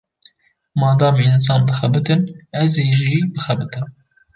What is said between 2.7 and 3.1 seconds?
ê